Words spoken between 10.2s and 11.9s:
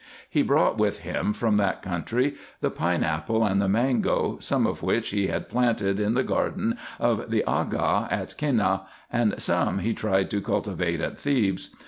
to cultivate at Thebes.